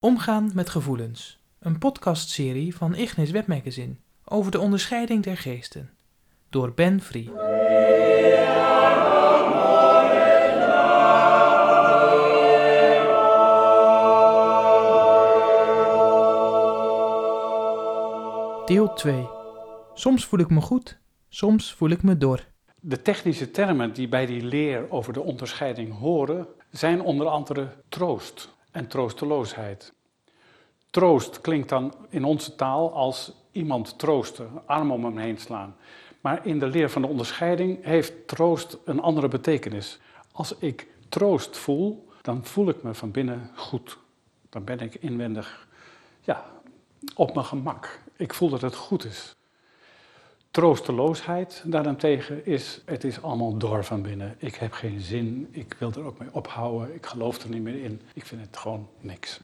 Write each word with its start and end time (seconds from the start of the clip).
Omgaan 0.00 0.50
met 0.54 0.70
gevoelens. 0.70 1.38
Een 1.58 1.78
podcastserie 1.78 2.76
van 2.76 2.94
Ignis 2.94 3.30
Webmagazine 3.30 3.94
over 4.24 4.50
de 4.50 4.58
onderscheiding 4.58 5.22
der 5.22 5.36
geesten. 5.36 5.90
Door 6.50 6.72
Ben 6.72 7.00
Free. 7.00 7.24
Deel 18.66 18.94
2. 18.94 19.28
Soms 19.94 20.24
voel 20.24 20.40
ik 20.40 20.50
me 20.50 20.60
goed, 20.60 20.98
soms 21.28 21.74
voel 21.74 21.90
ik 21.90 22.02
me 22.02 22.16
dor. 22.16 22.44
De 22.80 23.02
technische 23.02 23.50
termen 23.50 23.92
die 23.92 24.08
bij 24.08 24.26
die 24.26 24.42
leer 24.42 24.90
over 24.90 25.12
de 25.12 25.20
onderscheiding 25.20 25.98
horen, 25.98 26.46
zijn 26.70 27.00
onder 27.00 27.26
andere 27.26 27.68
troost 27.88 28.56
en 28.70 28.86
troosteloosheid. 28.86 29.92
Troost 30.90 31.40
klinkt 31.40 31.68
dan 31.68 31.94
in 32.08 32.24
onze 32.24 32.54
taal 32.54 32.92
als 32.92 33.32
iemand 33.52 33.98
troosten, 33.98 34.50
arm 34.66 34.90
om 34.90 35.04
hem 35.04 35.18
heen 35.18 35.38
slaan. 35.38 35.76
Maar 36.20 36.46
in 36.46 36.58
de 36.58 36.66
leer 36.66 36.90
van 36.90 37.02
de 37.02 37.08
onderscheiding 37.08 37.84
heeft 37.84 38.28
troost 38.28 38.78
een 38.84 39.00
andere 39.00 39.28
betekenis. 39.28 39.98
Als 40.32 40.54
ik 40.58 40.86
troost 41.08 41.56
voel, 41.56 42.08
dan 42.22 42.44
voel 42.44 42.68
ik 42.68 42.82
me 42.82 42.94
van 42.94 43.10
binnen 43.10 43.50
goed. 43.54 43.98
Dan 44.48 44.64
ben 44.64 44.80
ik 44.80 44.94
inwendig 44.94 45.68
ja, 46.20 46.44
op 47.14 47.34
mijn 47.34 47.46
gemak. 47.46 48.00
Ik 48.16 48.34
voel 48.34 48.48
dat 48.48 48.60
het 48.60 48.74
goed 48.74 49.04
is. 49.04 49.36
Troosteloosheid 50.58 51.62
daarentegen 51.66 52.46
is, 52.46 52.80
het 52.84 53.04
is 53.04 53.22
allemaal 53.22 53.56
door 53.56 53.84
van 53.84 54.02
binnen. 54.02 54.34
Ik 54.38 54.54
heb 54.54 54.72
geen 54.72 55.00
zin, 55.00 55.48
ik 55.50 55.76
wil 55.78 55.92
er 55.92 56.04
ook 56.04 56.18
mee 56.18 56.28
ophouden, 56.32 56.94
ik 56.94 57.06
geloof 57.06 57.42
er 57.42 57.48
niet 57.50 57.62
meer 57.62 57.84
in. 57.84 58.00
Ik 58.14 58.26
vind 58.26 58.40
het 58.40 58.56
gewoon 58.56 58.88
niks. 59.00 59.40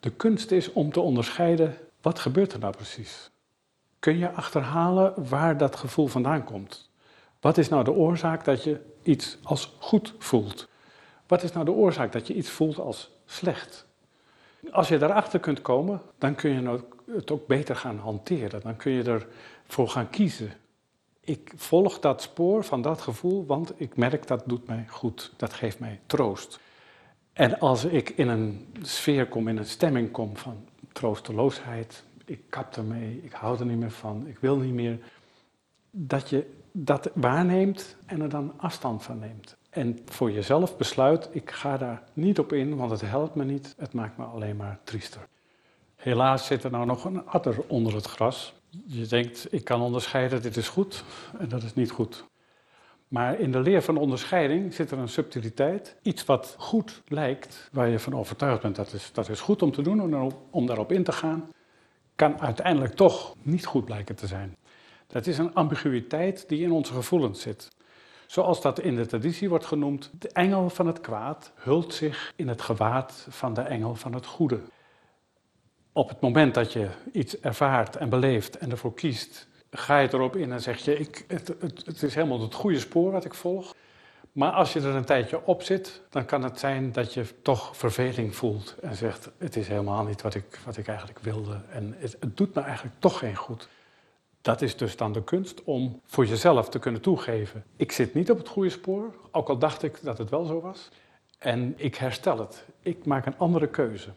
De 0.00 0.10
kunst 0.10 0.50
is 0.50 0.72
om 0.72 0.92
te 0.92 1.00
onderscheiden, 1.00 1.76
wat 2.00 2.18
gebeurt 2.18 2.52
er 2.52 2.58
nou 2.58 2.72
precies? 2.76 3.30
Kun 3.98 4.18
je 4.18 4.30
achterhalen 4.30 5.28
waar 5.28 5.56
dat 5.56 5.76
gevoel 5.76 6.06
vandaan 6.06 6.44
komt? 6.44 6.90
Wat 7.40 7.58
is 7.58 7.68
nou 7.68 7.84
de 7.84 7.92
oorzaak 7.92 8.44
dat 8.44 8.64
je 8.64 8.80
iets 9.02 9.38
als 9.42 9.76
goed 9.78 10.14
voelt? 10.18 10.68
Wat 11.26 11.42
is 11.42 11.52
nou 11.52 11.64
de 11.64 11.72
oorzaak 11.72 12.12
dat 12.12 12.26
je 12.26 12.34
iets 12.34 12.50
voelt 12.50 12.78
als 12.78 13.10
slecht? 13.24 13.86
Als 14.70 14.88
je 14.88 14.98
daarachter 14.98 15.40
kunt 15.40 15.62
komen, 15.62 16.00
dan 16.18 16.34
kun 16.34 16.50
je 16.50 16.80
het 17.12 17.30
ook 17.30 17.46
beter 17.46 17.76
gaan 17.76 17.98
hanteren. 17.98 18.60
Dan 18.60 18.76
kun 18.76 18.92
je 18.92 19.02
ervoor 19.66 19.88
gaan 19.88 20.10
kiezen. 20.10 20.52
Ik 21.20 21.52
volg 21.56 22.00
dat 22.00 22.22
spoor 22.22 22.64
van 22.64 22.82
dat 22.82 23.00
gevoel, 23.00 23.46
want 23.46 23.72
ik 23.76 23.96
merk 23.96 24.26
dat 24.26 24.42
doet 24.46 24.66
mij 24.66 24.84
goed. 24.88 25.32
Dat 25.36 25.52
geeft 25.52 25.78
mij 25.78 26.00
troost. 26.06 26.60
En 27.32 27.58
als 27.58 27.84
ik 27.84 28.10
in 28.10 28.28
een 28.28 28.66
sfeer 28.82 29.26
kom, 29.26 29.48
in 29.48 29.56
een 29.56 29.66
stemming 29.66 30.10
kom 30.10 30.36
van 30.36 30.64
troosteloosheid, 30.92 32.04
ik 32.24 32.40
kap 32.48 32.76
ermee, 32.76 33.20
ik 33.22 33.32
hou 33.32 33.58
er 33.58 33.66
niet 33.66 33.78
meer 33.78 33.90
van, 33.90 34.26
ik 34.26 34.38
wil 34.38 34.56
niet 34.56 34.74
meer, 34.74 34.98
dat 35.90 36.28
je 36.28 36.50
dat 36.72 37.10
waarneemt 37.14 37.96
en 38.06 38.20
er 38.20 38.28
dan 38.28 38.52
afstand 38.56 39.02
van 39.02 39.18
neemt. 39.18 39.56
En 39.74 39.98
voor 40.04 40.30
jezelf 40.30 40.76
besluit, 40.76 41.28
ik 41.30 41.50
ga 41.50 41.76
daar 41.76 42.02
niet 42.12 42.38
op 42.38 42.52
in, 42.52 42.76
want 42.76 42.90
het 42.90 43.00
helpt 43.00 43.34
me 43.34 43.44
niet, 43.44 43.74
het 43.78 43.92
maakt 43.92 44.16
me 44.16 44.24
alleen 44.24 44.56
maar 44.56 44.78
triester. 44.84 45.20
Helaas 45.96 46.46
zit 46.46 46.64
er 46.64 46.70
nou 46.70 46.86
nog 46.86 47.04
een 47.04 47.26
adder 47.26 47.56
onder 47.66 47.94
het 47.94 48.06
gras. 48.06 48.54
Je 48.86 49.06
denkt, 49.06 49.52
ik 49.52 49.64
kan 49.64 49.80
onderscheiden, 49.80 50.42
dit 50.42 50.56
is 50.56 50.68
goed 50.68 51.04
en 51.38 51.48
dat 51.48 51.62
is 51.62 51.74
niet 51.74 51.90
goed. 51.90 52.24
Maar 53.08 53.40
in 53.40 53.52
de 53.52 53.60
leer 53.60 53.82
van 53.82 53.96
onderscheiding 53.96 54.74
zit 54.74 54.90
er 54.90 54.98
een 54.98 55.08
subtiliteit. 55.08 55.96
Iets 56.02 56.24
wat 56.24 56.54
goed 56.58 57.02
lijkt, 57.08 57.68
waar 57.72 57.88
je 57.88 57.98
van 57.98 58.14
overtuigd 58.14 58.62
bent 58.62 58.76
dat 58.76 58.92
is, 58.92 59.10
dat 59.12 59.28
is 59.28 59.40
goed 59.40 59.62
om 59.62 59.72
te 59.72 59.82
doen, 59.82 60.14
om, 60.14 60.32
om 60.50 60.66
daarop 60.66 60.92
in 60.92 61.04
te 61.04 61.12
gaan, 61.12 61.52
kan 62.14 62.40
uiteindelijk 62.40 62.94
toch 62.94 63.34
niet 63.42 63.66
goed 63.66 63.84
blijken 63.84 64.14
te 64.14 64.26
zijn. 64.26 64.56
Dat 65.06 65.26
is 65.26 65.38
een 65.38 65.54
ambiguïteit 65.54 66.48
die 66.48 66.62
in 66.62 66.72
onze 66.72 66.92
gevoelens 66.92 67.40
zit. 67.40 67.70
Zoals 68.26 68.60
dat 68.60 68.80
in 68.80 68.96
de 68.96 69.06
traditie 69.06 69.48
wordt 69.48 69.66
genoemd, 69.66 70.10
de 70.18 70.28
engel 70.28 70.70
van 70.70 70.86
het 70.86 71.00
kwaad 71.00 71.52
hult 71.54 71.94
zich 71.94 72.32
in 72.36 72.48
het 72.48 72.62
gewaad 72.62 73.26
van 73.28 73.54
de 73.54 73.60
engel 73.60 73.94
van 73.94 74.14
het 74.14 74.26
goede. 74.26 74.60
Op 75.92 76.08
het 76.08 76.20
moment 76.20 76.54
dat 76.54 76.72
je 76.72 76.88
iets 77.12 77.40
ervaart 77.40 77.96
en 77.96 78.08
beleeft 78.08 78.58
en 78.58 78.70
ervoor 78.70 78.94
kiest 78.94 79.48
ga 79.70 79.98
je 79.98 80.08
erop 80.12 80.36
in 80.36 80.52
en 80.52 80.60
zeg 80.60 80.78
je, 80.78 80.98
ik, 80.98 81.24
het, 81.28 81.48
het, 81.60 81.86
het 81.86 82.02
is 82.02 82.14
helemaal 82.14 82.40
het 82.40 82.54
goede 82.54 82.78
spoor 82.78 83.10
wat 83.10 83.24
ik 83.24 83.34
volg. 83.34 83.74
Maar 84.32 84.50
als 84.52 84.72
je 84.72 84.80
er 84.80 84.94
een 84.94 85.04
tijdje 85.04 85.46
op 85.46 85.62
zit, 85.62 86.02
dan 86.10 86.24
kan 86.24 86.42
het 86.42 86.58
zijn 86.58 86.92
dat 86.92 87.14
je 87.14 87.42
toch 87.42 87.76
verveling 87.76 88.36
voelt 88.36 88.76
en 88.82 88.96
zegt, 88.96 89.30
het 89.38 89.56
is 89.56 89.68
helemaal 89.68 90.04
niet 90.04 90.22
wat 90.22 90.34
ik, 90.34 90.60
wat 90.64 90.76
ik 90.76 90.88
eigenlijk 90.88 91.18
wilde 91.18 91.60
en 91.68 91.94
het, 91.98 92.16
het 92.20 92.36
doet 92.36 92.54
me 92.54 92.60
eigenlijk 92.60 92.96
toch 92.98 93.18
geen 93.18 93.36
goed. 93.36 93.68
Dat 94.44 94.62
is 94.62 94.76
dus 94.76 94.96
dan 94.96 95.12
de 95.12 95.24
kunst 95.24 95.62
om 95.64 96.00
voor 96.04 96.26
jezelf 96.26 96.68
te 96.68 96.78
kunnen 96.78 97.00
toegeven, 97.00 97.64
ik 97.76 97.92
zit 97.92 98.14
niet 98.14 98.30
op 98.30 98.38
het 98.38 98.48
goede 98.48 98.70
spoor, 98.70 99.14
ook 99.30 99.48
al 99.48 99.58
dacht 99.58 99.82
ik 99.82 99.98
dat 100.02 100.18
het 100.18 100.30
wel 100.30 100.44
zo 100.44 100.60
was. 100.60 100.88
En 101.38 101.74
ik 101.76 101.94
herstel 101.94 102.38
het. 102.38 102.64
Ik 102.80 103.04
maak 103.04 103.26
een 103.26 103.38
andere 103.38 103.68
keuze. 103.68 104.08